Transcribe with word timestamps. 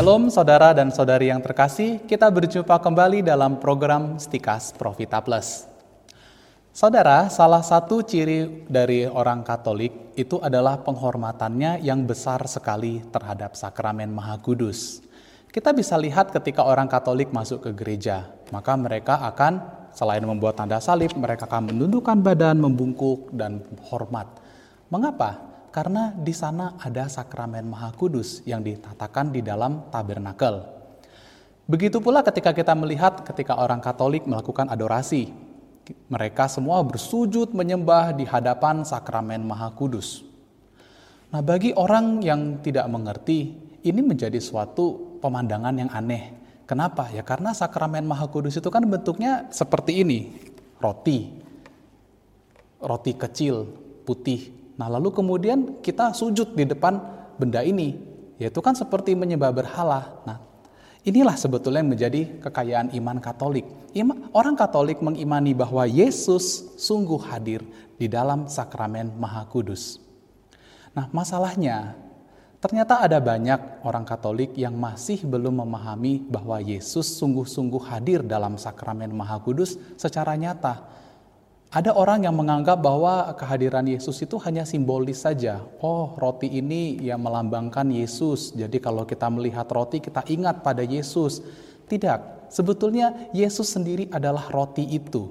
Shalom 0.00 0.32
saudara 0.32 0.72
dan 0.72 0.88
saudari 0.88 1.28
yang 1.28 1.44
terkasih, 1.44 2.00
kita 2.08 2.24
berjumpa 2.32 2.72
kembali 2.80 3.20
dalam 3.20 3.60
program 3.60 4.16
Stikas 4.16 4.72
Profita 4.72 5.20
Plus. 5.20 5.68
Saudara, 6.72 7.28
salah 7.28 7.60
satu 7.60 8.00
ciri 8.00 8.64
dari 8.64 9.04
orang 9.04 9.44
Katolik 9.44 10.16
itu 10.16 10.40
adalah 10.40 10.80
penghormatannya 10.80 11.84
yang 11.84 12.08
besar 12.08 12.40
sekali 12.48 13.04
terhadap 13.12 13.52
sakramen 13.52 14.08
Maha 14.08 14.40
Kudus. 14.40 15.04
Kita 15.52 15.76
bisa 15.76 16.00
lihat 16.00 16.32
ketika 16.32 16.64
orang 16.64 16.88
Katolik 16.88 17.28
masuk 17.28 17.68
ke 17.68 17.70
gereja, 17.76 18.24
maka 18.48 18.72
mereka 18.80 19.20
akan 19.20 19.60
selain 19.92 20.24
membuat 20.24 20.56
tanda 20.56 20.80
salib, 20.80 21.12
mereka 21.12 21.44
akan 21.44 21.76
menundukkan 21.76 22.24
badan, 22.24 22.56
membungkuk 22.56 23.36
dan 23.36 23.60
hormat. 23.92 24.32
Mengapa? 24.88 25.49
Karena 25.70 26.10
di 26.10 26.34
sana 26.34 26.74
ada 26.82 27.06
sakramen 27.06 27.62
Maha 27.62 27.94
Kudus 27.94 28.42
yang 28.42 28.58
ditatakan 28.58 29.30
di 29.30 29.38
dalam 29.38 29.86
tabernakel. 29.94 30.66
Begitu 31.70 32.02
pula 32.02 32.26
ketika 32.26 32.50
kita 32.50 32.74
melihat 32.74 33.22
ketika 33.22 33.54
orang 33.54 33.78
Katolik 33.78 34.26
melakukan 34.26 34.66
adorasi. 34.66 35.30
Mereka 36.10 36.50
semua 36.50 36.82
bersujud 36.82 37.54
menyembah 37.54 38.10
di 38.14 38.26
hadapan 38.26 38.82
sakramen 38.82 39.46
Maha 39.46 39.70
Kudus. 39.70 40.26
Nah, 41.30 41.38
bagi 41.38 41.70
orang 41.70 42.18
yang 42.18 42.58
tidak 42.58 42.90
mengerti, 42.90 43.54
ini 43.86 44.02
menjadi 44.02 44.42
suatu 44.42 45.18
pemandangan 45.22 45.74
yang 45.78 45.90
aneh. 45.94 46.34
Kenapa? 46.66 47.06
Ya 47.14 47.22
karena 47.22 47.54
sakramen 47.54 48.02
Maha 48.02 48.26
Kudus 48.26 48.58
itu 48.58 48.66
kan 48.66 48.82
bentuknya 48.82 49.46
seperti 49.54 50.02
ini, 50.02 50.34
roti. 50.82 51.30
Roti 52.82 53.12
kecil, 53.14 53.70
putih, 54.02 54.59
Nah, 54.80 54.88
lalu 54.88 55.12
kemudian 55.12 55.84
kita 55.84 56.16
sujud 56.16 56.56
di 56.56 56.64
depan 56.64 56.96
benda 57.36 57.60
ini, 57.60 58.00
yaitu 58.40 58.64
kan 58.64 58.72
seperti 58.72 59.12
menyembah 59.12 59.52
berhala. 59.52 60.24
Nah, 60.24 60.40
inilah 61.04 61.36
sebetulnya 61.36 61.84
yang 61.84 61.92
menjadi 61.92 62.40
kekayaan 62.40 62.96
iman 62.96 63.20
Katolik. 63.20 63.68
orang 64.32 64.56
Katolik 64.56 65.04
mengimani 65.04 65.52
bahwa 65.52 65.84
Yesus 65.84 66.72
sungguh 66.80 67.20
hadir 67.28 67.60
di 68.00 68.08
dalam 68.08 68.48
sakramen 68.48 69.12
Maha 69.20 69.44
Kudus. 69.52 70.00
Nah, 70.96 71.12
masalahnya 71.12 71.92
ternyata 72.64 73.04
ada 73.04 73.20
banyak 73.20 73.84
orang 73.84 74.08
Katolik 74.08 74.56
yang 74.56 74.80
masih 74.80 75.20
belum 75.28 75.60
memahami 75.60 76.24
bahwa 76.24 76.56
Yesus 76.56 77.20
sungguh-sungguh 77.20 77.84
hadir 77.84 78.24
dalam 78.24 78.56
sakramen 78.56 79.12
Maha 79.12 79.44
Kudus 79.44 79.76
secara 80.00 80.32
nyata 80.40 80.99
ada 81.70 81.94
orang 81.94 82.26
yang 82.26 82.34
menganggap 82.34 82.82
bahwa 82.82 83.30
kehadiran 83.38 83.86
Yesus 83.86 84.18
itu 84.26 84.34
hanya 84.42 84.66
simbolis 84.66 85.22
saja. 85.22 85.62
Oh, 85.78 86.18
roti 86.18 86.50
ini 86.50 86.98
yang 86.98 87.22
melambangkan 87.22 87.86
Yesus. 87.94 88.50
Jadi 88.58 88.82
kalau 88.82 89.06
kita 89.06 89.30
melihat 89.30 89.70
roti 89.70 90.02
kita 90.02 90.26
ingat 90.26 90.66
pada 90.66 90.82
Yesus. 90.82 91.38
Tidak, 91.86 92.50
sebetulnya 92.50 93.30
Yesus 93.30 93.70
sendiri 93.70 94.10
adalah 94.10 94.50
roti 94.50 94.82
itu. 94.82 95.30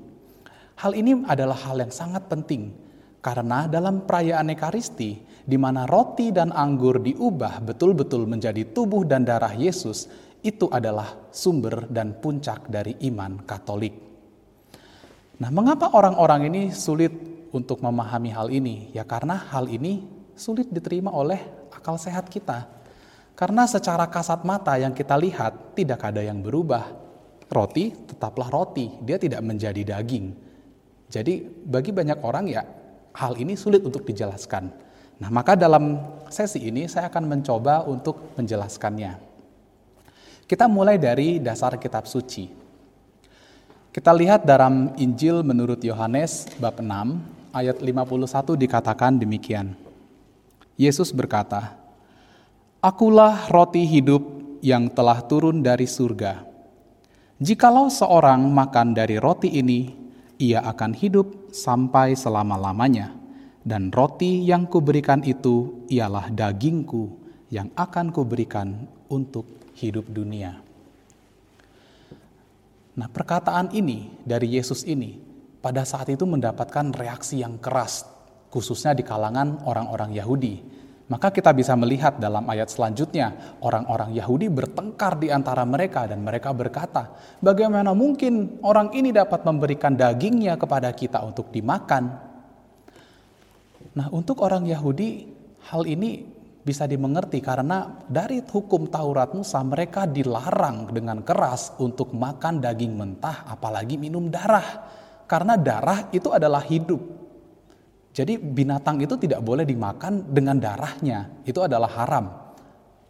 Hal 0.79 0.95
ini 0.95 1.27
adalah 1.27 1.59
hal 1.59 1.83
yang 1.83 1.91
sangat 1.91 2.31
penting 2.31 2.71
karena 3.19 3.67
dalam 3.67 4.07
perayaan 4.07 4.47
Ekaristi 4.47 5.19
di 5.43 5.57
mana 5.59 5.83
roti 5.83 6.31
dan 6.31 6.55
anggur 6.55 7.03
diubah 7.03 7.59
betul-betul 7.67 8.23
menjadi 8.23 8.63
tubuh 8.71 9.03
dan 9.03 9.27
darah 9.27 9.51
Yesus, 9.51 10.07
itu 10.39 10.71
adalah 10.71 11.19
sumber 11.35 11.83
dan 11.91 12.15
puncak 12.15 12.71
dari 12.71 12.95
iman 13.11 13.43
Katolik. 13.43 14.08
Nah, 15.39 15.49
mengapa 15.55 15.95
orang-orang 15.95 16.51
ini 16.51 16.61
sulit 16.75 17.15
untuk 17.55 17.79
memahami 17.79 18.29
hal 18.35 18.51
ini? 18.51 18.91
Ya 18.91 19.07
karena 19.07 19.39
hal 19.39 19.71
ini 19.71 20.03
sulit 20.35 20.67
diterima 20.67 21.15
oleh 21.15 21.39
akal 21.71 21.95
sehat 21.95 22.27
kita. 22.27 22.67
Karena 23.39 23.63
secara 23.63 24.03
kasat 24.11 24.43
mata 24.43 24.75
yang 24.75 24.91
kita 24.91 25.15
lihat 25.15 25.79
tidak 25.79 26.03
ada 26.03 26.19
yang 26.19 26.43
berubah. 26.43 26.91
Roti 27.49 27.95
tetaplah 28.05 28.51
roti, 28.51 28.91
dia 28.99 29.15
tidak 29.15 29.39
menjadi 29.39 29.95
daging. 29.95 30.35
Jadi 31.07 31.41
bagi 31.65 31.95
banyak 31.95 32.19
orang 32.19 32.45
ya 32.45 32.61
hal 33.15 33.33
ini 33.39 33.55
sulit 33.55 33.81
untuk 33.81 34.03
dijelaskan. 34.03 34.69
Nah, 35.23 35.31
maka 35.31 35.55
dalam 35.55 36.03
sesi 36.27 36.67
ini 36.67 36.85
saya 36.91 37.07
akan 37.07 37.25
mencoba 37.25 37.87
untuk 37.87 38.35
menjelaskannya. 38.35 39.17
Kita 40.45 40.67
mulai 40.67 40.99
dari 40.99 41.39
dasar 41.39 41.79
kitab 41.79 42.05
suci. 42.11 42.68
Kita 43.89 44.13
lihat 44.13 44.45
dalam 44.45 44.93
Injil 45.01 45.41
menurut 45.41 45.81
Yohanes 45.81 46.45
bab 46.61 46.77
6 46.77 46.85
ayat 47.49 47.81
51 47.81 48.53
dikatakan 48.53 49.17
demikian. 49.17 49.73
Yesus 50.77 51.09
berkata, 51.09 51.73
Akulah 52.85 53.49
roti 53.49 53.89
hidup 53.89 54.21
yang 54.61 54.93
telah 54.93 55.25
turun 55.25 55.65
dari 55.65 55.89
surga. 55.89 56.45
Jikalau 57.41 57.89
seorang 57.89 58.45
makan 58.45 58.93
dari 58.93 59.17
roti 59.17 59.57
ini, 59.57 59.89
ia 60.37 60.61
akan 60.69 60.93
hidup 60.93 61.49
sampai 61.49 62.13
selama-lamanya. 62.13 63.17
Dan 63.65 63.89
roti 63.89 64.45
yang 64.45 64.69
kuberikan 64.69 65.25
itu 65.25 65.81
ialah 65.89 66.29
dagingku 66.29 67.09
yang 67.49 67.73
akan 67.73 68.13
kuberikan 68.13 68.85
untuk 69.09 69.49
hidup 69.73 70.05
dunia. 70.13 70.68
Nah, 72.99 73.07
perkataan 73.07 73.71
ini 73.71 74.11
dari 74.27 74.59
Yesus 74.59 74.83
ini 74.83 75.15
pada 75.63 75.87
saat 75.87 76.11
itu 76.11 76.27
mendapatkan 76.27 76.91
reaksi 76.91 77.39
yang 77.39 77.55
keras, 77.55 78.03
khususnya 78.51 78.91
di 78.91 79.07
kalangan 79.07 79.63
orang-orang 79.63 80.11
Yahudi. 80.19 80.55
Maka 81.07 81.31
kita 81.31 81.55
bisa 81.55 81.73
melihat 81.79 82.19
dalam 82.19 82.43
ayat 82.51 82.67
selanjutnya, 82.67 83.55
orang-orang 83.63 84.13
Yahudi 84.13 84.51
bertengkar 84.51 85.15
di 85.15 85.31
antara 85.31 85.63
mereka 85.63 86.05
dan 86.05 86.21
mereka 86.21 86.51
berkata, 86.51 87.15
bagaimana 87.39 87.95
mungkin 87.95 88.59
orang 88.67 88.91
ini 88.91 89.15
dapat 89.15 89.47
memberikan 89.47 89.95
dagingnya 89.95 90.59
kepada 90.59 90.91
kita 90.91 91.23
untuk 91.23 91.49
dimakan? 91.55 92.13
Nah 93.95 94.07
untuk 94.11 94.43
orang 94.45 94.69
Yahudi, 94.69 95.25
hal 95.71 95.87
ini 95.89 96.38
bisa 96.59 96.83
dimengerti 96.85 97.39
karena 97.39 98.03
dari 98.05 98.43
hukum 98.43 98.91
Taurat 98.91 99.31
Musa 99.31 99.63
mereka 99.63 100.03
dilarang 100.03 100.91
dengan 100.91 101.23
keras 101.23 101.73
untuk 101.79 102.11
makan 102.11 102.59
daging 102.59 102.93
mentah 102.93 103.47
apalagi 103.47 103.95
minum 103.95 104.27
darah. 104.27 104.97
Karena 105.29 105.53
darah 105.55 106.09
itu 106.09 106.33
adalah 106.33 106.65
hidup. 106.65 106.99
Jadi 108.09 108.41
binatang 108.41 108.97
itu 108.97 109.13
tidak 109.21 109.45
boleh 109.45 109.61
dimakan 109.61 110.33
dengan 110.33 110.57
darahnya. 110.57 111.45
Itu 111.45 111.61
adalah 111.61 111.89
haram. 111.93 112.25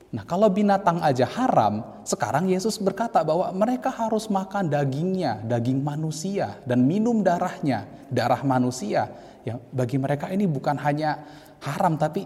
Nah 0.10 0.24
kalau 0.26 0.50
binatang 0.50 1.00
aja 1.06 1.24
haram, 1.24 2.02
sekarang 2.02 2.50
Yesus 2.50 2.82
berkata 2.82 3.22
bahwa 3.22 3.54
mereka 3.54 3.94
harus 3.94 4.26
makan 4.26 4.68
dagingnya, 4.68 5.46
daging 5.46 5.86
manusia, 5.86 6.58
dan 6.66 6.82
minum 6.82 7.22
darahnya, 7.22 7.86
darah 8.10 8.42
manusia. 8.42 9.06
Ya, 9.46 9.62
bagi 9.72 9.96
mereka 10.02 10.28
ini 10.34 10.50
bukan 10.50 10.76
hanya 10.82 11.24
haram, 11.62 11.96
tapi 11.96 12.26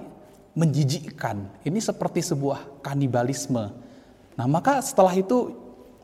menjijikkan. 0.54 1.66
Ini 1.66 1.80
seperti 1.82 2.22
sebuah 2.22 2.82
kanibalisme. 2.86 3.74
Nah, 4.34 4.48
maka 4.50 4.82
setelah 4.82 5.14
itu 5.14 5.54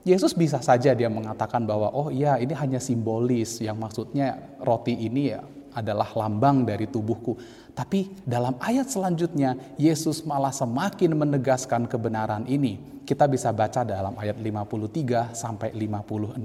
Yesus 0.05 0.33
bisa 0.33 0.57
saja 0.63 0.95
dia 0.95 1.09
mengatakan 1.11 1.65
bahwa 1.67 1.91
oh 1.91 2.09
iya 2.09 2.39
ini 2.41 2.55
hanya 2.55 2.79
simbolis 2.81 3.61
yang 3.61 3.77
maksudnya 3.77 4.57
roti 4.63 4.95
ini 4.95 5.35
ya 5.35 5.43
adalah 5.75 6.09
lambang 6.17 6.65
dari 6.65 6.89
tubuhku. 6.89 7.37
Tapi 7.77 8.11
dalam 8.25 8.57
ayat 8.59 8.89
selanjutnya 8.89 9.55
Yesus 9.77 10.25
malah 10.25 10.51
semakin 10.51 11.13
menegaskan 11.16 11.85
kebenaran 11.85 12.43
ini. 12.49 13.01
Kita 13.05 13.25
bisa 13.25 13.49
baca 13.49 13.81
dalam 13.85 14.13
ayat 14.17 14.37
53 14.37 15.33
sampai 15.33 15.73
56. 15.73 16.37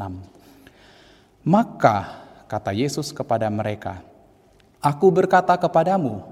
Maka 1.44 1.96
kata 2.48 2.72
Yesus 2.72 3.12
kepada 3.12 3.50
mereka, 3.52 4.00
Aku 4.80 5.12
berkata 5.12 5.56
kepadamu, 5.60 6.24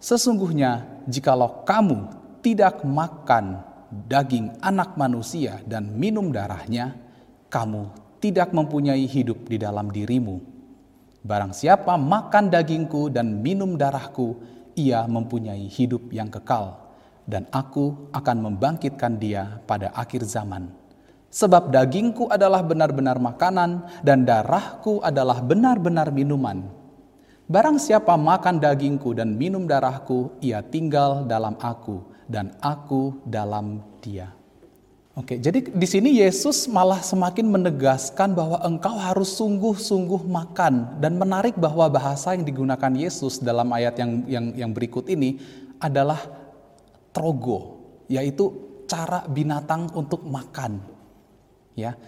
Sesungguhnya, 0.00 0.84
jikalau 1.10 1.66
kamu 1.66 2.08
tidak 2.40 2.86
makan 2.86 3.60
daging 3.90 4.54
anak 4.62 4.94
manusia 4.94 5.58
dan 5.66 5.90
minum 5.98 6.30
darahnya, 6.30 6.94
kamu 7.50 7.90
tidak 8.22 8.54
mempunyai 8.54 9.04
hidup 9.04 9.50
di 9.50 9.58
dalam 9.58 9.90
dirimu. 9.90 10.38
Barang 11.20 11.52
siapa 11.52 12.00
makan 12.00 12.48
dagingku 12.48 13.12
dan 13.12 13.44
minum 13.44 13.76
darahku, 13.76 14.40
ia 14.72 15.04
mempunyai 15.04 15.68
hidup 15.68 16.08
yang 16.14 16.32
kekal, 16.32 16.80
dan 17.28 17.44
aku 17.52 18.08
akan 18.14 18.36
membangkitkan 18.48 19.20
dia 19.20 19.60
pada 19.68 19.92
akhir 19.92 20.24
zaman. 20.24 20.72
Sebab 21.30 21.70
dagingku 21.70 22.26
adalah 22.32 22.64
benar-benar 22.64 23.20
makanan, 23.20 23.84
dan 24.00 24.24
darahku 24.24 25.04
adalah 25.04 25.44
benar-benar 25.44 26.08
minuman. 26.08 26.79
Barang 27.50 27.82
siapa 27.82 28.14
makan 28.14 28.62
dagingku 28.62 29.10
dan 29.10 29.34
minum 29.34 29.66
darahku, 29.66 30.38
ia 30.38 30.62
tinggal 30.62 31.26
dalam 31.26 31.58
aku 31.58 31.98
dan 32.30 32.54
aku 32.62 33.18
dalam 33.26 33.82
dia. 33.98 34.30
Oke, 35.18 35.34
jadi 35.34 35.58
di 35.66 35.86
sini 35.90 36.22
Yesus 36.22 36.70
malah 36.70 37.02
semakin 37.02 37.50
menegaskan 37.50 38.38
bahwa 38.38 38.62
engkau 38.62 38.94
harus 38.94 39.34
sungguh-sungguh 39.34 40.30
makan 40.30 41.02
dan 41.02 41.18
menarik 41.18 41.58
bahwa 41.58 41.90
bahasa 41.90 42.38
yang 42.38 42.46
digunakan 42.46 42.94
Yesus 42.94 43.42
dalam 43.42 43.66
ayat 43.74 43.98
yang 43.98 44.22
yang 44.30 44.46
yang 44.54 44.70
berikut 44.70 45.10
ini 45.10 45.42
adalah 45.82 46.22
trogo, 47.10 47.82
yaitu 48.06 48.54
cara 48.86 49.26
binatang 49.26 49.90
untuk 49.98 50.22
makan. 50.22 50.78
Ya. 51.74 51.98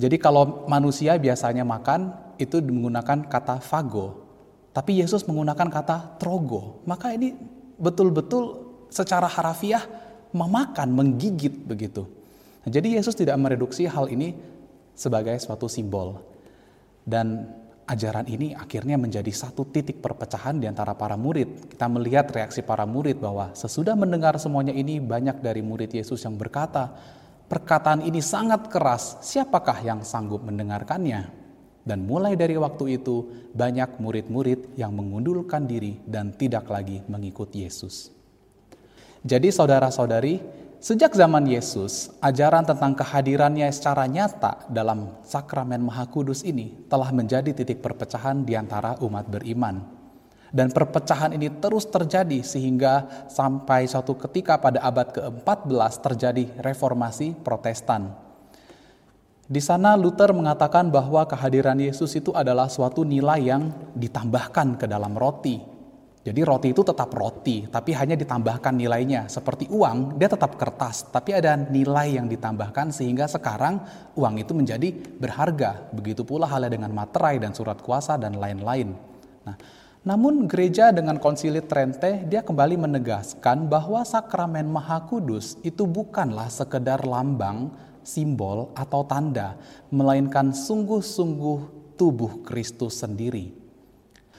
Jadi 0.00 0.16
kalau 0.16 0.64
manusia 0.64 1.20
biasanya 1.20 1.68
makan 1.68 2.16
itu 2.40 2.64
menggunakan 2.64 3.28
kata 3.28 3.60
fago, 3.60 4.25
tapi 4.76 5.00
Yesus 5.00 5.24
menggunakan 5.24 5.72
kata 5.72 6.20
trogo. 6.20 6.84
Maka 6.84 7.16
ini 7.16 7.32
betul-betul 7.80 8.60
secara 8.92 9.24
harafiah 9.24 9.80
memakan, 10.36 10.92
menggigit 10.92 11.64
begitu. 11.64 12.04
Nah, 12.60 12.68
jadi 12.68 13.00
Yesus 13.00 13.16
tidak 13.16 13.40
mereduksi 13.40 13.88
hal 13.88 14.12
ini 14.12 14.36
sebagai 14.92 15.32
suatu 15.40 15.64
simbol. 15.64 16.20
Dan 17.00 17.48
ajaran 17.88 18.28
ini 18.28 18.52
akhirnya 18.52 19.00
menjadi 19.00 19.32
satu 19.32 19.64
titik 19.72 20.04
perpecahan 20.04 20.60
di 20.60 20.68
antara 20.68 20.92
para 20.92 21.16
murid. 21.16 21.72
Kita 21.72 21.88
melihat 21.88 22.28
reaksi 22.28 22.60
para 22.60 22.84
murid 22.84 23.16
bahwa 23.16 23.56
sesudah 23.56 23.96
mendengar 23.96 24.36
semuanya 24.36 24.76
ini 24.76 25.00
banyak 25.00 25.40
dari 25.40 25.64
murid 25.64 25.88
Yesus 25.96 26.20
yang 26.20 26.36
berkata, 26.36 26.92
perkataan 27.48 28.04
ini 28.04 28.20
sangat 28.20 28.68
keras, 28.68 29.24
siapakah 29.24 29.80
yang 29.80 30.04
sanggup 30.04 30.44
mendengarkannya? 30.44 31.45
Dan 31.86 32.02
mulai 32.02 32.34
dari 32.34 32.58
waktu 32.58 32.98
itu, 32.98 33.46
banyak 33.54 34.02
murid-murid 34.02 34.74
yang 34.74 34.90
mengundurkan 34.90 35.70
diri 35.70 36.02
dan 36.02 36.34
tidak 36.34 36.66
lagi 36.66 37.06
mengikut 37.06 37.46
Yesus. 37.54 38.10
Jadi, 39.22 39.54
saudara-saudari, 39.54 40.42
sejak 40.82 41.14
zaman 41.14 41.46
Yesus, 41.46 42.10
ajaran 42.18 42.66
tentang 42.66 42.90
kehadirannya 42.98 43.70
secara 43.70 44.10
nyata 44.10 44.66
dalam 44.66 45.14
sakramen 45.22 45.78
Maha 45.78 46.10
Kudus 46.10 46.42
ini 46.42 46.74
telah 46.90 47.14
menjadi 47.14 47.54
titik 47.54 47.78
perpecahan 47.78 48.42
di 48.42 48.58
antara 48.58 48.98
umat 49.06 49.30
beriman. 49.30 49.86
Dan 50.50 50.74
perpecahan 50.74 51.38
ini 51.38 51.54
terus 51.62 51.86
terjadi 51.86 52.42
sehingga 52.42 53.26
sampai 53.30 53.86
suatu 53.86 54.18
ketika 54.18 54.58
pada 54.58 54.82
abad 54.82 55.14
ke-14 55.14 55.92
terjadi 56.02 56.44
reformasi 56.58 57.34
Protestan 57.46 58.25
di 59.46 59.62
sana 59.62 59.94
Luther 59.94 60.34
mengatakan 60.34 60.90
bahwa 60.90 61.22
kehadiran 61.22 61.78
Yesus 61.78 62.18
itu 62.18 62.34
adalah 62.34 62.66
suatu 62.66 63.06
nilai 63.06 63.46
yang 63.46 63.70
ditambahkan 63.94 64.74
ke 64.74 64.90
dalam 64.90 65.14
roti. 65.14 65.62
Jadi 66.26 66.42
roti 66.42 66.74
itu 66.74 66.82
tetap 66.82 67.14
roti, 67.14 67.70
tapi 67.70 67.94
hanya 67.94 68.18
ditambahkan 68.18 68.74
nilainya. 68.74 69.30
Seperti 69.30 69.70
uang, 69.70 70.18
dia 70.18 70.26
tetap 70.26 70.58
kertas, 70.58 71.06
tapi 71.14 71.38
ada 71.38 71.54
nilai 71.54 72.18
yang 72.18 72.26
ditambahkan 72.26 72.90
sehingga 72.90 73.30
sekarang 73.30 73.78
uang 74.18 74.34
itu 74.42 74.50
menjadi 74.50 74.90
berharga. 75.22 75.94
Begitu 75.94 76.26
pula 76.26 76.50
halnya 76.50 76.74
dengan 76.74 76.90
materai 76.90 77.38
dan 77.38 77.54
surat 77.54 77.78
kuasa 77.78 78.18
dan 78.18 78.42
lain-lain. 78.42 78.98
Nah, 79.46 79.54
namun 80.02 80.50
gereja 80.50 80.90
dengan 80.90 81.22
konsili 81.22 81.62
Trente 81.62 82.26
dia 82.26 82.42
kembali 82.42 82.74
menegaskan 82.74 83.70
bahwa 83.70 84.02
sakramen 84.02 84.66
Maha 84.66 85.06
Kudus 85.06 85.54
itu 85.62 85.86
bukanlah 85.86 86.50
sekedar 86.50 87.06
lambang 87.06 87.70
simbol 88.06 88.70
atau 88.78 89.02
tanda, 89.02 89.58
melainkan 89.90 90.54
sungguh-sungguh 90.54 91.90
tubuh 91.98 92.46
Kristus 92.46 93.02
sendiri. 93.02 93.50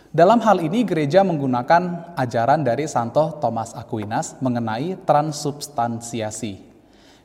Dalam 0.08 0.40
hal 0.40 0.64
ini 0.64 0.88
gereja 0.88 1.19
menggunakan 1.22 2.16
ajaran 2.16 2.64
dari 2.64 2.88
Santo 2.88 3.38
Thomas 3.44 3.75
Aquinas 3.75 4.40
mengenai 4.40 4.96
transubstansiasi. 5.04 6.64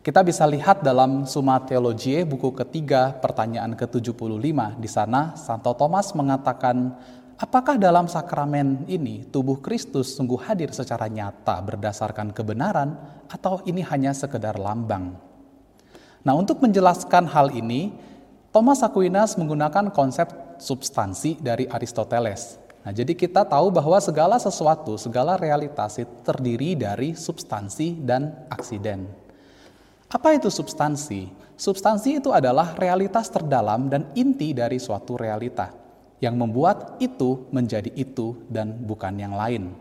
Kita 0.02 0.18
bisa 0.26 0.42
lihat 0.50 0.82
dalam 0.82 1.30
Summa 1.30 1.62
Theologiae 1.62 2.26
buku 2.26 2.50
ketiga 2.58 3.14
pertanyaan 3.22 3.78
ke-75 3.78 4.82
di 4.82 4.90
sana 4.90 5.38
Santo 5.38 5.70
Thomas 5.78 6.10
mengatakan 6.10 6.98
apakah 7.38 7.78
dalam 7.78 8.10
sakramen 8.10 8.82
ini 8.90 9.30
tubuh 9.30 9.62
Kristus 9.62 10.18
sungguh 10.18 10.42
hadir 10.42 10.74
secara 10.74 11.06
nyata 11.06 11.62
berdasarkan 11.62 12.34
kebenaran 12.34 12.98
atau 13.30 13.62
ini 13.62 13.86
hanya 13.86 14.10
sekedar 14.10 14.58
lambang? 14.58 15.31
Nah, 16.22 16.38
untuk 16.38 16.62
menjelaskan 16.62 17.26
hal 17.26 17.50
ini, 17.50 17.90
Thomas 18.54 18.84
Aquinas 18.86 19.34
menggunakan 19.34 19.90
konsep 19.90 20.30
substansi 20.62 21.42
dari 21.42 21.66
Aristoteles. 21.66 22.62
Nah, 22.82 22.94
jadi 22.94 23.14
kita 23.14 23.42
tahu 23.46 23.70
bahwa 23.74 23.98
segala 23.98 24.38
sesuatu, 24.38 24.94
segala 24.98 25.34
realitas 25.38 25.98
itu 25.98 26.10
terdiri 26.22 26.78
dari 26.78 27.14
substansi 27.14 27.98
dan 28.02 28.46
aksiden. 28.50 29.06
Apa 30.10 30.34
itu 30.34 30.50
substansi? 30.50 31.30
Substansi 31.58 32.18
itu 32.22 32.30
adalah 32.34 32.74
realitas 32.74 33.30
terdalam 33.30 33.86
dan 33.86 34.10
inti 34.18 34.50
dari 34.50 34.82
suatu 34.82 35.14
realita 35.14 35.70
yang 36.18 36.38
membuat 36.38 37.02
itu 37.02 37.50
menjadi 37.50 37.90
itu 37.98 38.46
dan 38.46 38.70
bukan 38.82 39.14
yang 39.18 39.34
lain. 39.34 39.74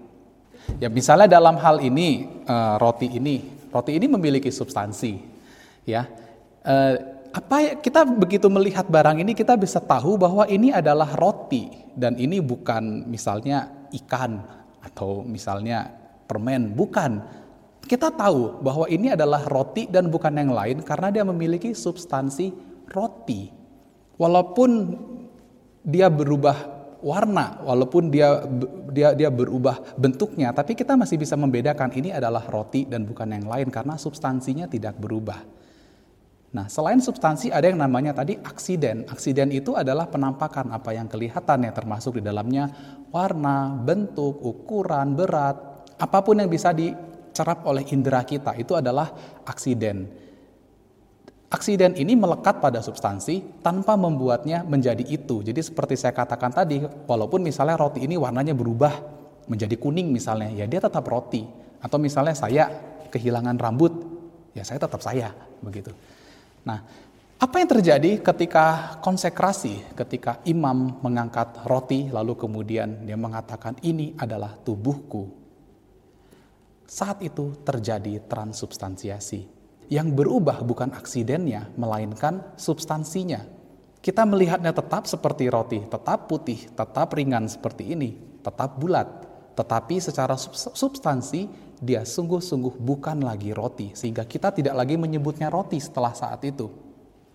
Ya 0.78 0.90
misalnya 0.90 1.38
dalam 1.38 1.58
hal 1.58 1.82
ini 1.82 2.30
eh, 2.46 2.76
roti 2.78 3.18
ini, 3.18 3.42
roti 3.74 3.98
ini 3.98 4.06
memiliki 4.06 4.54
substansi, 4.54 5.18
ya 5.90 6.06
uh, 6.66 6.96
apa 7.32 7.58
ya, 7.64 7.72
kita 7.80 8.04
begitu 8.04 8.52
melihat 8.52 8.92
barang 8.92 9.24
ini 9.24 9.32
kita 9.32 9.56
bisa 9.56 9.80
tahu 9.80 10.20
bahwa 10.20 10.44
ini 10.52 10.76
adalah 10.76 11.16
roti 11.16 11.72
dan 11.96 12.20
ini 12.20 12.44
bukan 12.44 13.08
misalnya 13.08 13.88
ikan 14.04 14.44
atau 14.84 15.24
misalnya 15.24 15.88
permen, 16.28 16.76
bukan. 16.76 17.40
Kita 17.82 18.08
tahu 18.08 18.64
bahwa 18.64 18.88
ini 18.88 19.12
adalah 19.12 19.44
roti 19.48 19.88
dan 19.88 20.08
bukan 20.08 20.32
yang 20.32 20.52
lain 20.56 20.80
karena 20.80 21.12
dia 21.12 21.24
memiliki 21.28 21.76
substansi 21.76 22.52
roti. 22.88 23.52
Walaupun 24.16 24.96
dia 25.84 26.08
berubah 26.08 26.56
warna, 27.04 27.60
walaupun 27.66 28.08
dia 28.14 28.44
dia 28.92 29.12
dia 29.18 29.28
berubah 29.28 29.98
bentuknya, 29.98 30.54
tapi 30.56 30.78
kita 30.78 30.96
masih 30.96 31.20
bisa 31.20 31.36
membedakan 31.36 31.92
ini 31.96 32.16
adalah 32.16 32.46
roti 32.48 32.86
dan 32.88 33.04
bukan 33.04 33.28
yang 33.34 33.48
lain 33.50 33.68
karena 33.68 33.98
substansinya 33.98 34.70
tidak 34.72 34.96
berubah. 34.96 35.61
Nah, 36.52 36.68
selain 36.68 37.00
substansi 37.00 37.48
ada 37.48 37.64
yang 37.64 37.80
namanya 37.80 38.12
tadi 38.12 38.36
aksiden. 38.36 39.08
Aksiden 39.08 39.56
itu 39.56 39.72
adalah 39.72 40.12
penampakan 40.12 40.76
apa 40.76 40.92
yang 40.92 41.08
kelihatan 41.08 41.64
ya 41.64 41.72
termasuk 41.72 42.20
di 42.20 42.24
dalamnya 42.24 42.68
warna, 43.08 43.72
bentuk, 43.80 44.36
ukuran, 44.44 45.16
berat, 45.16 45.88
apa 45.96 46.20
pun 46.20 46.44
yang 46.44 46.52
bisa 46.52 46.76
dicerap 46.76 47.64
oleh 47.64 47.88
indera 47.96 48.28
kita 48.28 48.60
itu 48.60 48.76
adalah 48.76 49.16
aksiden. 49.48 50.12
Aksiden 51.52 51.96
ini 51.96 52.20
melekat 52.20 52.60
pada 52.60 52.84
substansi 52.84 53.64
tanpa 53.64 53.96
membuatnya 53.96 54.64
menjadi 54.68 55.04
itu. 55.08 55.44
Jadi 55.44 55.60
seperti 55.60 56.00
saya 56.00 56.16
katakan 56.16 56.52
tadi, 56.52 56.84
walaupun 56.84 57.44
misalnya 57.44 57.80
roti 57.80 58.04
ini 58.04 58.16
warnanya 58.20 58.56
berubah 58.56 58.92
menjadi 59.48 59.76
kuning 59.80 60.12
misalnya, 60.12 60.52
ya 60.52 60.68
dia 60.68 60.84
tetap 60.84 61.04
roti. 61.08 61.44
Atau 61.84 62.00
misalnya 62.00 62.36
saya 62.36 62.72
kehilangan 63.12 63.60
rambut, 63.60 63.92
ya 64.56 64.64
saya 64.64 64.80
tetap 64.80 65.04
saya, 65.04 65.36
begitu. 65.60 65.92
Nah, 66.62 66.80
apa 67.42 67.58
yang 67.58 67.70
terjadi 67.74 68.22
ketika 68.22 68.98
konsekrasi, 69.02 69.82
ketika 69.98 70.38
imam 70.46 71.02
mengangkat 71.02 71.66
roti, 71.66 72.06
lalu 72.14 72.38
kemudian 72.38 73.02
dia 73.02 73.18
mengatakan, 73.18 73.82
"Ini 73.82 74.14
adalah 74.14 74.54
tubuhku"? 74.62 75.26
Saat 76.86 77.26
itu 77.26 77.58
terjadi 77.66 78.22
transubstansiasi. 78.30 79.48
Yang 79.90 80.08
berubah 80.14 80.62
bukan 80.62 80.94
aksidennya, 80.94 81.74
melainkan 81.76 82.54
substansinya. 82.56 83.42
Kita 84.00 84.22
melihatnya 84.24 84.70
tetap 84.72 85.10
seperti 85.10 85.50
roti, 85.50 85.82
tetap 85.82 86.30
putih, 86.30 86.70
tetap 86.78 87.10
ringan 87.18 87.50
seperti 87.50 87.90
ini, 87.96 88.22
tetap 88.46 88.78
bulat, 88.78 89.08
tetapi 89.58 89.98
secara 89.98 90.38
substansi 90.74 91.71
dia 91.82 92.06
sungguh-sungguh 92.06 92.78
bukan 92.78 93.26
lagi 93.26 93.58
roti, 93.58 93.90
sehingga 93.98 94.22
kita 94.22 94.54
tidak 94.54 94.78
lagi 94.78 95.02
menyebutnya 95.02 95.50
roti 95.50 95.82
setelah 95.82 96.14
saat 96.14 96.46
itu. 96.46 96.70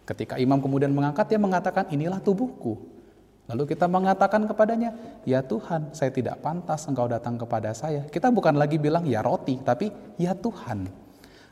Ketika 0.07 0.39
imam 0.39 0.63
kemudian 0.63 0.95
mengangkat, 0.95 1.35
dia 1.35 1.41
mengatakan, 1.43 1.91
inilah 1.91 2.23
tubuhku. 2.23 2.79
Lalu 3.51 3.75
kita 3.75 3.91
mengatakan 3.91 4.47
kepadanya, 4.47 4.95
ya 5.27 5.43
Tuhan, 5.43 5.91
saya 5.91 6.15
tidak 6.15 6.39
pantas 6.43 6.87
engkau 6.87 7.11
datang 7.11 7.35
kepada 7.35 7.75
saya. 7.75 8.07
Kita 8.07 8.31
bukan 8.31 8.55
lagi 8.55 8.79
bilang 8.79 9.03
ya 9.03 9.19
roti, 9.19 9.59
tapi 9.63 9.91
ya 10.15 10.35
Tuhan. 10.39 10.87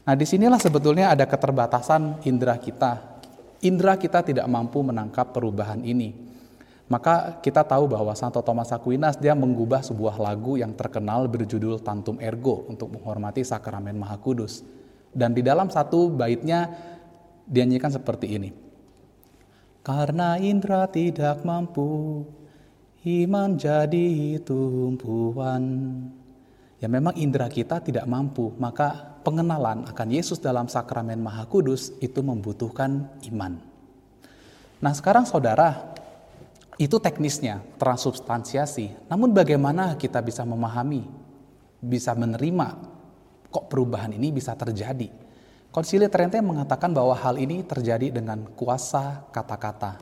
Nah 0.04 0.14
di 0.14 0.26
sinilah 0.26 0.58
sebetulnya 0.62 1.10
ada 1.10 1.26
keterbatasan 1.26 2.22
indera 2.26 2.58
kita. 2.62 3.22
Indera 3.66 3.98
kita 3.98 4.22
tidak 4.22 4.46
mampu 4.46 4.82
menangkap 4.86 5.34
perubahan 5.34 5.82
ini. 5.82 6.33
Maka 6.84 7.40
kita 7.40 7.64
tahu 7.64 7.88
bahwa 7.88 8.12
Santo 8.12 8.44
Thomas 8.44 8.68
Aquinas 8.68 9.16
dia 9.16 9.32
mengubah 9.32 9.80
sebuah 9.80 10.20
lagu 10.20 10.60
yang 10.60 10.76
terkenal 10.76 11.24
berjudul 11.32 11.80
Tantum 11.80 12.20
Ergo 12.20 12.68
untuk 12.68 12.92
menghormati 12.92 13.40
sakramen 13.40 13.96
Maha 13.96 14.20
Kudus. 14.20 14.60
Dan 15.08 15.32
di 15.32 15.40
dalam 15.40 15.72
satu 15.72 16.12
baitnya 16.12 16.68
dia 17.48 17.64
seperti 17.88 18.26
ini. 18.36 18.50
Karena 19.84 20.36
indra 20.40 20.84
tidak 20.88 21.44
mampu, 21.44 22.24
iman 23.04 23.56
jadi 23.56 24.40
tumpuan. 24.40 25.64
Ya 26.80 26.88
memang 26.88 27.16
indera 27.16 27.48
kita 27.48 27.80
tidak 27.80 28.04
mampu, 28.04 28.52
maka 28.60 29.16
pengenalan 29.24 29.88
akan 29.88 30.08
Yesus 30.12 30.36
dalam 30.36 30.68
sakramen 30.68 31.16
Maha 31.16 31.48
Kudus 31.48 31.96
itu 32.04 32.20
membutuhkan 32.20 33.08
iman. 33.32 33.56
Nah 34.84 34.92
sekarang 34.92 35.24
saudara, 35.24 35.93
itu 36.74 36.98
teknisnya, 36.98 37.62
transubstansiasi. 37.78 39.06
Namun 39.06 39.30
bagaimana 39.30 39.94
kita 39.94 40.18
bisa 40.18 40.42
memahami, 40.42 41.06
bisa 41.78 42.16
menerima 42.18 42.68
kok 43.54 43.70
perubahan 43.70 44.10
ini 44.10 44.34
bisa 44.34 44.58
terjadi? 44.58 45.10
Konsili 45.70 46.06
Trente 46.06 46.38
mengatakan 46.38 46.90
bahwa 46.94 47.14
hal 47.18 47.38
ini 47.38 47.62
terjadi 47.66 48.10
dengan 48.10 48.46
kuasa 48.54 49.26
kata-kata. 49.34 49.98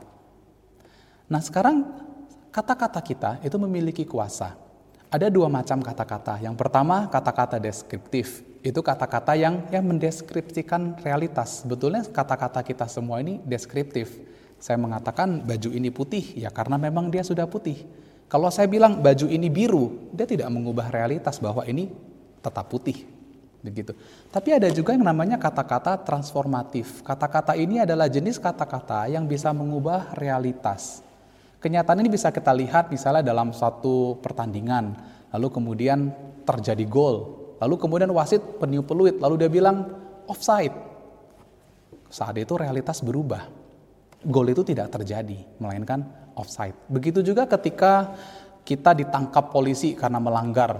Nah 1.29 1.41
sekarang 1.41 1.81
kata-kata 2.53 3.01
kita 3.01 3.31
itu 3.41 3.57
memiliki 3.57 4.05
kuasa. 4.05 4.53
Ada 5.13 5.29
dua 5.29 5.49
macam 5.49 5.77
kata-kata. 5.81 6.41
Yang 6.41 6.57
pertama 6.57 7.05
kata-kata 7.09 7.61
deskriptif. 7.61 8.41
Itu 8.65 8.81
kata-kata 8.81 9.37
yang 9.37 9.65
yang 9.69 9.85
mendeskripsikan 9.85 11.01
realitas. 11.05 11.61
Sebetulnya 11.61 12.01
kata-kata 12.05 12.65
kita 12.65 12.89
semua 12.89 13.21
ini 13.21 13.37
deskriptif. 13.45 14.13
Saya 14.63 14.79
mengatakan 14.79 15.43
baju 15.43 15.75
ini 15.75 15.91
putih 15.91 16.39
ya 16.39 16.47
karena 16.47 16.79
memang 16.79 17.11
dia 17.11 17.19
sudah 17.19 17.43
putih. 17.43 17.83
Kalau 18.31 18.47
saya 18.47 18.71
bilang 18.71 19.03
baju 19.03 19.27
ini 19.27 19.51
biru, 19.51 20.07
dia 20.15 20.23
tidak 20.23 20.47
mengubah 20.47 20.87
realitas 20.87 21.35
bahwa 21.35 21.67
ini 21.67 21.91
tetap 22.39 22.71
putih 22.71 23.03
begitu. 23.59 23.91
Tapi 24.31 24.55
ada 24.55 24.71
juga 24.71 24.95
yang 24.95 25.03
namanya 25.03 25.35
kata-kata 25.35 25.99
transformatif. 26.07 27.03
Kata-kata 27.03 27.59
ini 27.59 27.83
adalah 27.83 28.07
jenis 28.07 28.39
kata-kata 28.39 29.11
yang 29.11 29.27
bisa 29.27 29.51
mengubah 29.51 30.15
realitas. 30.15 31.03
Kenyataan 31.59 31.99
ini 31.99 32.07
bisa 32.07 32.31
kita 32.31 32.55
lihat 32.55 32.87
misalnya 32.87 33.19
dalam 33.19 33.51
satu 33.51 34.15
pertandingan, 34.23 34.95
lalu 35.35 35.47
kemudian 35.51 36.07
terjadi 36.47 36.87
gol, 36.87 37.35
lalu 37.59 37.75
kemudian 37.75 38.11
wasit 38.15 38.39
peniup 38.63 38.87
peluit, 38.87 39.19
lalu 39.19 39.43
dia 39.43 39.51
bilang 39.51 39.91
offside. 40.23 40.71
Saat 42.07 42.39
itu 42.39 42.55
realitas 42.55 43.03
berubah. 43.03 43.62
Gol 44.23 44.55
itu 44.55 44.63
tidak 44.63 44.91
terjadi, 44.91 45.35
melainkan 45.59 46.03
offside. 46.39 46.75
Begitu 46.87 47.19
juga 47.19 47.47
ketika 47.47 48.15
kita 48.63 48.95
ditangkap 48.95 49.51
polisi 49.51 49.93
karena 49.93 50.23
melanggar 50.23 50.79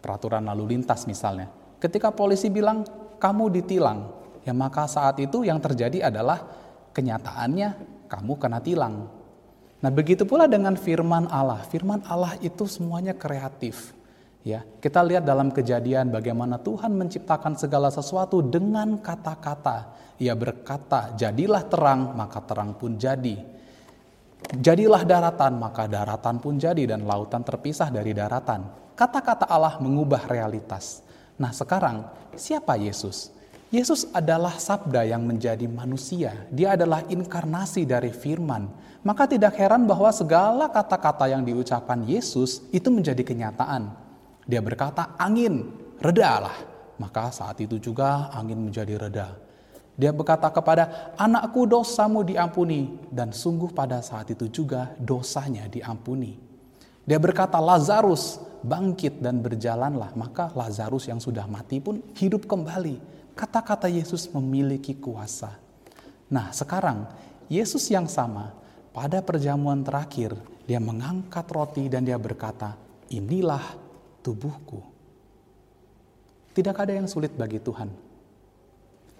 peraturan 0.00 0.48
lalu 0.48 0.76
lintas 0.76 1.04
misalnya 1.04 1.62
Ketika 1.82 2.14
polisi 2.14 2.46
bilang 2.46 2.86
kamu 3.18 3.58
ditilang, 3.58 4.06
ya 4.46 4.54
maka 4.54 4.86
saat 4.86 5.18
itu 5.18 5.42
yang 5.42 5.58
terjadi 5.58 6.14
adalah 6.14 6.38
kenyataannya 6.94 7.68
kamu 8.06 8.38
kena 8.38 8.62
tilang. 8.62 9.10
Nah, 9.82 9.90
begitu 9.90 10.22
pula 10.22 10.46
dengan 10.46 10.78
firman 10.78 11.26
Allah. 11.26 11.58
Firman 11.66 12.06
Allah 12.06 12.38
itu 12.38 12.70
semuanya 12.70 13.18
kreatif. 13.18 13.90
Ya, 14.42 14.66
kita 14.82 14.98
lihat 15.06 15.22
dalam 15.22 15.54
kejadian 15.54 16.10
bagaimana 16.10 16.58
Tuhan 16.58 16.98
menciptakan 16.98 17.54
segala 17.54 17.94
sesuatu 17.94 18.42
dengan 18.42 18.98
kata-kata. 18.98 19.94
Ia 20.18 20.34
berkata, 20.34 21.14
"Jadilah 21.14 21.62
terang, 21.70 22.10
maka 22.18 22.42
terang 22.42 22.74
pun 22.74 22.98
jadi." 22.98 23.38
Jadilah 24.50 25.06
daratan, 25.06 25.62
maka 25.62 25.86
daratan 25.86 26.42
pun 26.42 26.58
jadi 26.58 26.90
dan 26.90 27.06
lautan 27.06 27.46
terpisah 27.46 27.94
dari 27.94 28.10
daratan. 28.10 28.66
Kata-kata 28.98 29.46
Allah 29.46 29.78
mengubah 29.78 30.26
realitas. 30.26 31.06
Nah 31.38 31.54
sekarang 31.54 32.10
siapa 32.34 32.74
Yesus? 32.74 33.30
Yesus 33.70 34.10
adalah 34.10 34.58
sabda 34.58 35.06
yang 35.06 35.22
menjadi 35.24 35.64
manusia. 35.70 36.34
Dia 36.50 36.74
adalah 36.76 37.06
inkarnasi 37.06 37.86
dari 37.86 38.10
firman. 38.10 38.68
Maka 39.06 39.30
tidak 39.30 39.56
heran 39.56 39.88
bahwa 39.88 40.10
segala 40.10 40.68
kata-kata 40.68 41.30
yang 41.30 41.46
diucapkan 41.46 42.02
Yesus 42.04 42.66
itu 42.74 42.92
menjadi 42.92 43.22
kenyataan. 43.24 44.01
Dia 44.46 44.60
berkata, 44.62 45.14
angin, 45.18 45.70
redalah. 46.02 46.70
Maka 46.98 47.34
saat 47.34 47.58
itu 47.62 47.78
juga 47.82 48.30
angin 48.30 48.58
menjadi 48.62 48.94
reda. 48.98 49.28
Dia 49.92 50.08
berkata 50.14 50.48
kepada 50.48 51.14
anakku 51.18 51.66
dosamu 51.66 52.22
diampuni. 52.22 52.98
Dan 53.10 53.34
sungguh 53.34 53.70
pada 53.74 54.02
saat 54.02 54.30
itu 54.30 54.48
juga 54.50 54.94
dosanya 54.98 55.66
diampuni. 55.66 56.38
Dia 57.02 57.18
berkata 57.18 57.58
Lazarus 57.58 58.38
bangkit 58.62 59.18
dan 59.18 59.42
berjalanlah, 59.42 60.14
maka 60.14 60.54
Lazarus 60.54 61.10
yang 61.10 61.18
sudah 61.18 61.50
mati 61.50 61.82
pun 61.82 61.98
hidup 62.14 62.46
kembali. 62.46 63.02
Kata-kata 63.34 63.90
Yesus 63.90 64.30
memiliki 64.30 64.94
kuasa. 64.94 65.58
Nah, 66.30 66.54
sekarang 66.54 67.10
Yesus 67.50 67.90
yang 67.90 68.06
sama 68.06 68.54
pada 68.94 69.18
perjamuan 69.18 69.82
terakhir, 69.82 70.38
dia 70.62 70.78
mengangkat 70.78 71.44
roti 71.50 71.90
dan 71.90 72.06
dia 72.06 72.16
berkata, 72.16 72.78
"Inilah 73.10 73.81
tubuhku." 74.22 74.80
Tidak 76.52 76.76
ada 76.76 76.92
yang 76.92 77.08
sulit 77.08 77.32
bagi 77.34 77.58
Tuhan. 77.58 77.88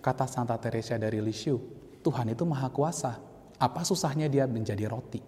Kata 0.02 0.26
Santa 0.28 0.58
Teresa 0.58 0.98
dari 1.00 1.22
Lisieux, 1.22 1.58
Tuhan 2.02 2.34
itu 2.34 2.42
maha 2.42 2.68
kuasa. 2.68 3.16
Apa 3.56 3.86
susahnya 3.86 4.26
dia 4.26 4.44
menjadi 4.44 4.90
roti? 4.90 5.22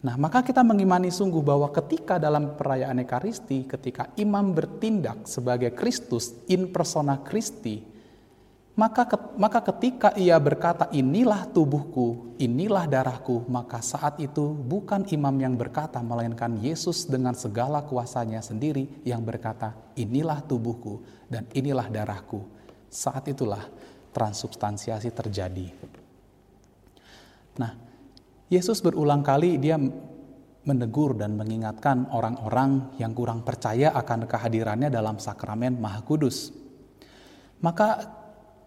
Nah, 0.00 0.16
maka 0.16 0.40
kita 0.40 0.64
mengimani 0.64 1.12
sungguh 1.12 1.44
bahwa 1.44 1.68
ketika 1.68 2.16
dalam 2.16 2.56
perayaan 2.56 3.04
Ekaristi, 3.04 3.68
ketika 3.68 4.08
imam 4.16 4.56
bertindak 4.56 5.28
sebagai 5.28 5.76
Kristus 5.76 6.32
in 6.48 6.72
persona 6.72 7.20
Christi, 7.20 7.84
maka 8.78 9.02
maka 9.34 9.60
ketika 9.66 10.14
ia 10.14 10.38
berkata 10.38 10.86
inilah 10.94 11.50
tubuhku, 11.50 12.38
inilah 12.38 12.86
darahku, 12.86 13.42
maka 13.50 13.82
saat 13.82 14.22
itu 14.22 14.54
bukan 14.54 15.04
imam 15.10 15.34
yang 15.42 15.54
berkata 15.58 15.98
melainkan 15.98 16.54
Yesus 16.62 17.04
dengan 17.10 17.34
segala 17.34 17.82
kuasanya 17.82 18.38
sendiri 18.38 19.02
yang 19.02 19.26
berkata 19.26 19.74
inilah 19.98 20.38
tubuhku 20.46 21.02
dan 21.26 21.50
inilah 21.50 21.90
darahku. 21.90 22.46
Saat 22.86 23.26
itulah 23.30 23.66
transubstansiasi 24.14 25.10
terjadi. 25.10 25.66
Nah, 27.58 27.74
Yesus 28.50 28.82
berulang 28.82 29.22
kali 29.22 29.58
dia 29.58 29.78
menegur 30.60 31.18
dan 31.18 31.34
mengingatkan 31.34 32.06
orang-orang 32.12 32.94
yang 33.02 33.16
kurang 33.16 33.42
percaya 33.42 33.90
akan 33.96 34.30
kehadirannya 34.30 34.92
dalam 34.92 35.18
sakramen 35.18 35.78
Maha 35.78 36.00
Kudus. 36.04 36.52
Maka 37.60 38.19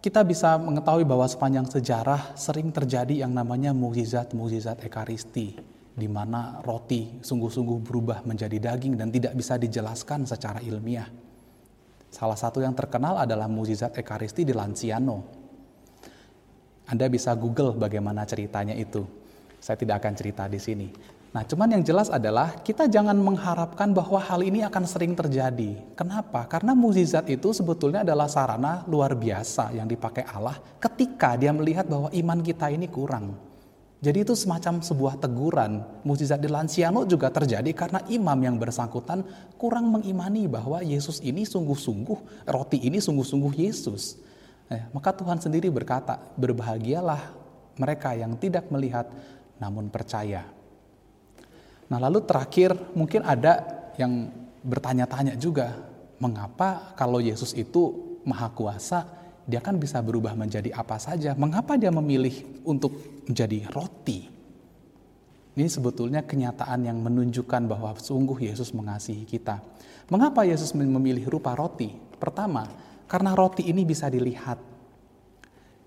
kita 0.03 0.19
bisa 0.27 0.59
mengetahui 0.59 1.07
bahwa 1.07 1.23
sepanjang 1.23 1.63
sejarah 1.63 2.35
sering 2.35 2.75
terjadi 2.75 3.23
yang 3.23 3.31
namanya 3.31 3.71
mukjizat-mukjizat 3.71 4.83
Ekaristi, 4.83 5.55
di 5.95 6.07
mana 6.11 6.59
roti 6.59 7.23
sungguh-sungguh 7.23 7.79
berubah 7.79 8.19
menjadi 8.27 8.59
daging 8.59 8.99
dan 8.99 9.07
tidak 9.15 9.31
bisa 9.31 9.55
dijelaskan 9.55 10.27
secara 10.27 10.59
ilmiah. 10.59 11.07
Salah 12.11 12.35
satu 12.35 12.59
yang 12.59 12.75
terkenal 12.75 13.15
adalah 13.15 13.47
mukjizat 13.47 13.95
Ekaristi 13.95 14.43
di 14.43 14.51
Lanciano. 14.51 15.23
Anda 16.83 17.07
bisa 17.07 17.31
Google 17.39 17.71
bagaimana 17.79 18.27
ceritanya 18.27 18.75
itu. 18.75 19.07
Saya 19.63 19.79
tidak 19.79 20.03
akan 20.03 20.13
cerita 20.19 20.51
di 20.51 20.59
sini. 20.59 20.87
Nah, 21.33 21.41
cuman 21.41 21.65
yang 21.65 21.81
jelas 21.81 22.13
adalah 22.13 22.61
kita 22.61 22.85
jangan 22.85 23.17
mengharapkan 23.17 23.89
bahwa 23.89 24.21
hal 24.21 24.45
ini 24.45 24.61
akan 24.69 24.85
sering 24.85 25.17
terjadi. 25.17 25.81
Kenapa? 25.97 26.45
Karena 26.45 26.77
mukjizat 26.77 27.25
itu 27.25 27.49
sebetulnya 27.49 28.05
adalah 28.05 28.29
sarana 28.29 28.85
luar 28.85 29.17
biasa 29.17 29.73
yang 29.73 29.89
dipakai 29.89 30.29
Allah 30.29 30.61
ketika 30.77 31.33
dia 31.33 31.49
melihat 31.49 31.89
bahwa 31.89 32.13
iman 32.13 32.39
kita 32.45 32.69
ini 32.69 32.85
kurang. 32.85 33.33
Jadi 33.97 34.29
itu 34.29 34.37
semacam 34.37 34.85
sebuah 34.85 35.17
teguran. 35.17 35.81
Mukjizat 36.05 36.37
di 36.37 36.53
Lanciano 36.53 37.01
juga 37.09 37.33
terjadi 37.33 37.71
karena 37.73 38.05
imam 38.13 38.37
yang 38.37 38.61
bersangkutan 38.61 39.25
kurang 39.57 39.89
mengimani 39.89 40.45
bahwa 40.45 40.85
Yesus 40.85 41.17
ini 41.25 41.49
sungguh-sungguh, 41.49 42.45
roti 42.45 42.77
ini 42.77 43.01
sungguh-sungguh 43.01 43.57
Yesus. 43.57 44.21
Eh, 44.69 44.85
maka 44.93 45.09
Tuhan 45.17 45.41
sendiri 45.41 45.73
berkata, 45.73 46.21
berbahagialah 46.37 47.25
mereka 47.81 48.13
yang 48.13 48.37
tidak 48.37 48.69
melihat 48.69 49.09
namun 49.57 49.89
percaya. 49.89 50.61
Nah, 51.91 51.99
lalu 51.99 52.23
terakhir 52.23 52.75
mungkin 52.95 53.23
ada 53.23 53.63
yang 53.99 54.31
bertanya-tanya 54.63 55.35
juga, 55.35 55.75
mengapa 56.21 56.95
kalau 56.95 57.19
Yesus 57.19 57.51
itu 57.51 58.15
maha 58.23 58.47
kuasa, 58.51 59.05
dia 59.43 59.59
kan 59.59 59.75
bisa 59.75 59.99
berubah 59.99 60.33
menjadi 60.33 60.71
apa 60.71 60.95
saja. 60.95 61.35
Mengapa 61.35 61.75
dia 61.75 61.91
memilih 61.91 62.63
untuk 62.63 62.95
menjadi 63.27 63.67
roti? 63.71 64.31
Ini 65.53 65.69
sebetulnya 65.69 66.25
kenyataan 66.25 66.89
yang 66.89 66.97
menunjukkan 66.97 67.69
bahwa 67.69 67.93
sungguh 67.93 68.49
Yesus 68.49 68.73
mengasihi 68.73 69.27
kita. 69.27 69.61
Mengapa 70.09 70.41
Yesus 70.47 70.73
memilih 70.73 71.29
rupa 71.29 71.53
roti? 71.53 71.93
Pertama, 72.17 72.65
karena 73.05 73.37
roti 73.37 73.69
ini 73.69 73.85
bisa 73.85 74.09
dilihat. 74.09 74.72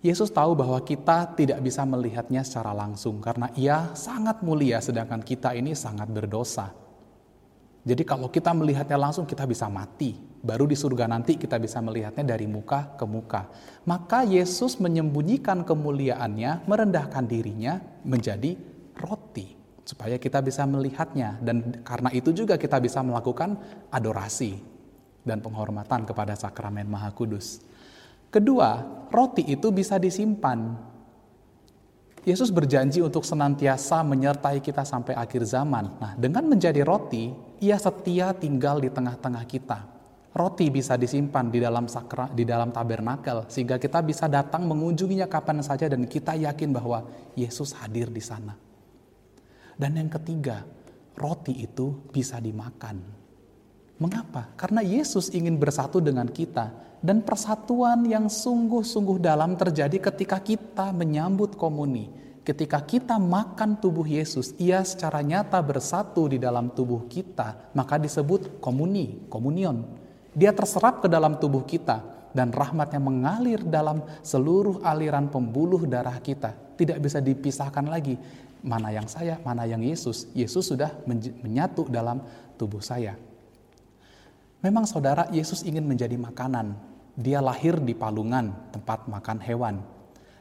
Yesus 0.04 0.28
tahu 0.28 0.52
bahwa 0.52 0.76
kita 0.84 1.32
tidak 1.32 1.60
bisa 1.64 1.82
melihatnya 1.88 2.44
secara 2.44 2.76
langsung 2.76 3.18
karena 3.18 3.48
ia 3.56 3.96
sangat 3.96 4.44
mulia 4.44 4.78
sedangkan 4.78 5.24
kita 5.24 5.56
ini 5.56 5.72
sangat 5.72 6.12
berdosa. 6.12 6.72
Jadi 7.86 8.02
kalau 8.02 8.26
kita 8.26 8.50
melihatnya 8.50 8.98
langsung 8.98 9.24
kita 9.24 9.46
bisa 9.46 9.70
mati. 9.70 10.18
Baru 10.46 10.66
di 10.66 10.74
surga 10.74 11.06
nanti 11.06 11.38
kita 11.38 11.58
bisa 11.58 11.78
melihatnya 11.78 12.22
dari 12.22 12.46
muka 12.50 12.98
ke 12.98 13.06
muka. 13.06 13.46
Maka 13.86 14.26
Yesus 14.26 14.78
menyembunyikan 14.78 15.62
kemuliaannya, 15.62 16.66
merendahkan 16.66 17.24
dirinya 17.26 17.78
menjadi 18.02 18.58
roti 18.98 19.54
supaya 19.86 20.18
kita 20.18 20.42
bisa 20.42 20.66
melihatnya 20.66 21.38
dan 21.38 21.82
karena 21.86 22.10
itu 22.10 22.34
juga 22.34 22.58
kita 22.58 22.82
bisa 22.82 23.06
melakukan 23.06 23.54
adorasi 23.94 24.58
dan 25.22 25.38
penghormatan 25.38 26.02
kepada 26.02 26.34
sakramen 26.34 26.90
Maha 26.90 27.14
Kudus. 27.14 27.62
Kedua, 28.36 28.84
roti 29.08 29.48
itu 29.48 29.72
bisa 29.72 29.96
disimpan. 29.96 30.76
Yesus 32.20 32.52
berjanji 32.52 33.00
untuk 33.00 33.24
senantiasa 33.24 34.04
menyertai 34.04 34.60
kita 34.60 34.84
sampai 34.84 35.16
akhir 35.16 35.48
zaman. 35.48 35.96
Nah, 35.96 36.12
dengan 36.20 36.44
menjadi 36.44 36.84
roti, 36.84 37.32
ia 37.64 37.80
setia 37.80 38.36
tinggal 38.36 38.84
di 38.84 38.92
tengah-tengah 38.92 39.40
kita. 39.48 39.88
Roti 40.36 40.68
bisa 40.68 41.00
disimpan 41.00 41.48
di 41.48 41.64
dalam 41.64 41.88
sakra, 41.88 42.28
di 42.28 42.44
dalam 42.44 42.76
tabernakel 42.76 43.48
sehingga 43.48 43.80
kita 43.80 44.04
bisa 44.04 44.28
datang 44.28 44.68
mengunjunginya 44.68 45.32
kapan 45.32 45.64
saja 45.64 45.88
dan 45.88 46.04
kita 46.04 46.36
yakin 46.36 46.76
bahwa 46.76 47.08
Yesus 47.40 47.72
hadir 47.72 48.12
di 48.12 48.20
sana. 48.20 48.52
Dan 49.80 49.96
yang 49.96 50.12
ketiga, 50.12 50.60
roti 51.16 51.56
itu 51.64 52.04
bisa 52.12 52.36
dimakan. 52.36 53.25
Mengapa? 53.96 54.52
Karena 54.60 54.84
Yesus 54.84 55.32
ingin 55.32 55.56
bersatu 55.56 56.04
dengan 56.04 56.28
kita 56.28 56.68
dan 57.00 57.24
persatuan 57.24 58.04
yang 58.04 58.28
sungguh-sungguh 58.28 59.16
dalam 59.16 59.56
terjadi 59.56 60.12
ketika 60.12 60.36
kita 60.36 60.92
menyambut 60.92 61.56
komuni. 61.56 62.12
Ketika 62.44 62.78
kita 62.78 63.18
makan 63.18 63.80
tubuh 63.80 64.06
Yesus, 64.06 64.54
ia 64.60 64.84
secara 64.84 65.18
nyata 65.24 65.58
bersatu 65.64 66.30
di 66.30 66.38
dalam 66.38 66.70
tubuh 66.70 67.10
kita, 67.10 67.74
maka 67.74 67.98
disebut 67.98 68.62
komuni, 68.62 69.26
komunion. 69.26 69.82
Dia 70.30 70.52
terserap 70.52 71.02
ke 71.02 71.08
dalam 71.10 71.40
tubuh 71.42 71.66
kita 71.66 72.04
dan 72.36 72.52
rahmatnya 72.52 73.00
mengalir 73.00 73.64
dalam 73.64 74.04
seluruh 74.20 74.84
aliran 74.84 75.26
pembuluh 75.32 75.88
darah 75.88 76.20
kita. 76.20 76.52
Tidak 76.76 77.00
bisa 77.00 77.18
dipisahkan 77.18 77.88
lagi 77.88 78.14
mana 78.60 78.92
yang 78.92 79.08
saya, 79.08 79.40
mana 79.40 79.66
yang 79.66 79.80
Yesus. 79.80 80.28
Yesus 80.36 80.68
sudah 80.68 80.92
menyatu 81.42 81.88
dalam 81.90 82.22
tubuh 82.60 82.84
saya. 82.84 83.25
Memang 84.64 84.88
saudara, 84.88 85.28
Yesus 85.28 85.64
ingin 85.66 85.84
menjadi 85.84 86.16
makanan. 86.16 86.76
Dia 87.16 87.40
lahir 87.40 87.80
di 87.80 87.92
palungan, 87.92 88.72
tempat 88.72 89.08
makan 89.08 89.40
hewan. 89.40 89.76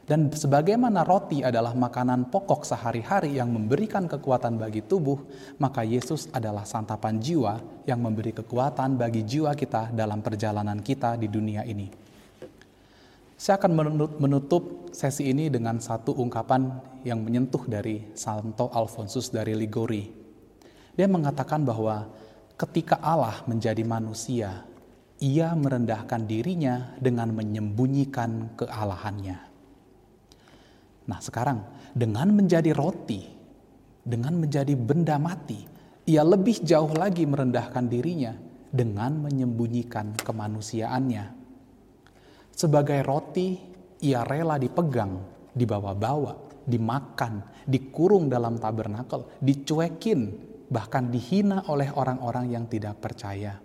Dan 0.06 0.30
sebagaimana 0.30 1.02
roti 1.02 1.42
adalah 1.42 1.74
makanan 1.74 2.30
pokok 2.30 2.62
sehari-hari 2.62 3.42
yang 3.42 3.50
memberikan 3.50 4.06
kekuatan 4.06 4.54
bagi 4.54 4.86
tubuh, 4.86 5.18
maka 5.58 5.82
Yesus 5.82 6.30
adalah 6.30 6.62
santapan 6.62 7.18
jiwa 7.18 7.58
yang 7.90 7.98
memberi 7.98 8.30
kekuatan 8.30 8.94
bagi 8.94 9.26
jiwa 9.26 9.50
kita 9.58 9.90
dalam 9.90 10.22
perjalanan 10.22 10.78
kita 10.78 11.18
di 11.18 11.26
dunia 11.26 11.66
ini. 11.66 11.90
Saya 13.34 13.58
akan 13.58 13.72
menutup 14.16 14.94
sesi 14.94 15.28
ini 15.28 15.50
dengan 15.50 15.82
satu 15.82 16.14
ungkapan 16.16 16.70
yang 17.02 17.20
menyentuh 17.20 17.66
dari 17.66 18.14
Santo 18.14 18.70
Alfonsus 18.72 19.28
dari 19.28 19.58
Ligori. 19.58 20.08
Dia 20.96 21.10
mengatakan 21.10 21.66
bahwa 21.66 22.08
ketika 22.56 22.96
Allah 23.04 23.44
menjadi 23.44 23.84
manusia, 23.84 24.64
ia 25.20 25.52
merendahkan 25.52 26.24
dirinya 26.24 26.96
dengan 26.96 27.32
menyembunyikan 27.32 28.56
kealahannya. 28.56 29.38
Nah 31.06 31.20
sekarang 31.22 31.92
dengan 31.92 32.32
menjadi 32.32 32.72
roti, 32.72 33.22
dengan 34.02 34.40
menjadi 34.40 34.72
benda 34.76 35.20
mati, 35.20 35.64
ia 36.08 36.24
lebih 36.24 36.64
jauh 36.64 36.92
lagi 36.96 37.24
merendahkan 37.28 37.86
dirinya 37.88 38.32
dengan 38.72 39.20
menyembunyikan 39.24 40.16
kemanusiaannya. 40.20 41.24
Sebagai 42.56 43.00
roti, 43.04 43.56
ia 44.00 44.24
rela 44.24 44.56
dipegang, 44.56 45.20
dibawa-bawa, 45.52 46.64
dimakan, 46.64 47.44
dikurung 47.68 48.32
dalam 48.32 48.56
tabernakel, 48.56 49.28
dicuekin, 49.44 50.20
bahkan 50.66 51.10
dihina 51.10 51.66
oleh 51.70 51.90
orang-orang 51.94 52.50
yang 52.50 52.64
tidak 52.66 52.98
percaya. 52.98 53.58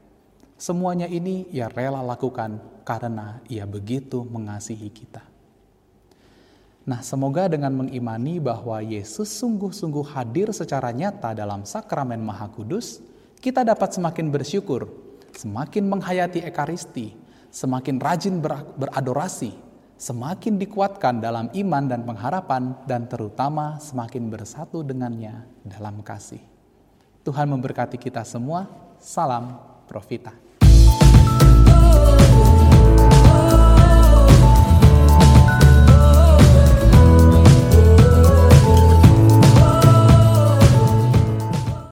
Semuanya 0.62 1.10
ini 1.10 1.50
ia 1.50 1.66
rela 1.66 2.06
lakukan 2.06 2.62
karena 2.86 3.42
ia 3.50 3.66
begitu 3.66 4.22
mengasihi 4.22 4.90
kita. 4.94 5.26
Nah, 6.82 7.02
semoga 7.06 7.46
dengan 7.50 7.74
mengimani 7.78 8.42
bahwa 8.42 8.82
Yesus 8.82 9.30
sungguh-sungguh 9.38 10.14
hadir 10.18 10.50
secara 10.50 10.90
nyata 10.90 11.34
dalam 11.38 11.62
sakramen 11.66 12.22
Maha 12.22 12.50
Kudus, 12.50 13.02
kita 13.38 13.62
dapat 13.66 13.94
semakin 13.94 14.30
bersyukur, 14.30 14.90
semakin 15.34 15.86
menghayati 15.86 16.42
Ekaristi, 16.46 17.14
semakin 17.54 18.02
rajin 18.02 18.42
beradorasi, 18.78 19.54
semakin 19.98 20.58
dikuatkan 20.58 21.22
dalam 21.22 21.50
iman 21.54 21.84
dan 21.86 22.02
pengharapan, 22.02 22.74
dan 22.90 23.06
terutama 23.06 23.78
semakin 23.78 24.30
bersatu 24.30 24.82
dengannya 24.82 25.46
dalam 25.62 26.02
kasih. 26.02 26.51
Tuhan 27.22 27.46
memberkati 27.46 28.02
kita 28.02 28.26
semua. 28.26 28.66
Salam 28.98 29.62
Profita. 29.86 30.41